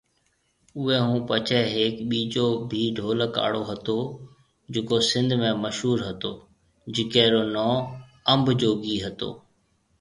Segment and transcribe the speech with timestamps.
[0.77, 3.99] اوئي ھونپڇي ھيَََڪ ٻيجو بِي ڍولڪ آڙو ھتو
[4.73, 6.31] جڪو سنڌ ۾ مشھور ھتو
[6.93, 7.75] جڪي رو نون
[8.31, 9.29] انب جوگي ھتو